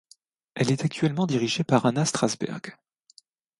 [0.55, 2.75] Elle est actuellement dirigée par Anna Strasberg.